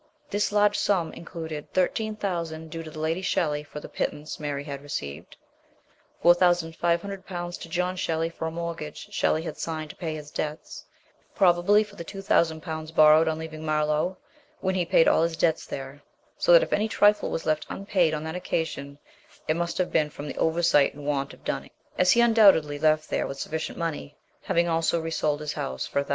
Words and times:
This 0.31 0.51
large 0.51 0.79
sum 0.79 1.13
included 1.13 1.71
13,000 1.75 2.71
due 2.71 2.81
to 2.81 2.99
Lady 2.99 3.21
Shelley 3.21 3.61
for" 3.63 3.79
the 3.79 3.87
pittance" 3.87 4.39
Mary 4.39 4.63
had 4.63 4.81
received; 4.81 5.37
4,500 6.23 7.23
to 7.27 7.69
John 7.69 7.95
Shelley 7.95 8.27
for 8.31 8.47
a 8.47 8.49
mortgage 8.51 9.13
Shelley 9.13 9.47
signed 9.53 9.91
to 9.91 9.95
pay 9.95 10.15
his 10.15 10.31
debts, 10.31 10.83
probably 11.35 11.83
for 11.83 11.97
the 11.97 12.03
2,000 12.03 12.63
borrowed 12.95 13.27
on 13.27 13.37
leaving 13.37 13.63
Marlow, 13.63 14.17
when 14.59 14.73
he 14.73 14.85
paid 14.85 15.07
all 15.07 15.21
his 15.21 15.37
debts 15.37 15.67
there; 15.67 16.01
so 16.35 16.51
that 16.51 16.63
if 16.63 16.73
any 16.73 16.87
trifle 16.87 17.29
was 17.29 17.45
left 17.45 17.67
unpaid 17.69 18.15
on 18.15 18.23
that 18.23 18.33
occasion, 18.35 18.97
it 19.47 19.55
must 19.55 19.77
have 19.77 19.91
been 19.91 20.09
from 20.09 20.33
oversight 20.35 20.95
and 20.95 21.05
want 21.05 21.31
of 21.31 21.43
dunning, 21.43 21.69
as 21.99 22.09
he 22.13 22.21
undoubtedly 22.21 22.79
left 22.79 23.07
there 23.07 23.27
with 23.27 23.39
sufficient 23.39 23.77
money, 23.77 24.17
having 24.41 24.67
also 24.67 24.99
resold 24.99 25.41
his 25.41 25.53
house 25.53 25.85
for 25.85 25.99
1,000. 25.99 26.09